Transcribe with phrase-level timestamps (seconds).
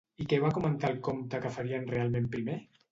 [0.23, 2.63] I què va comentar el comte que farien realment primer?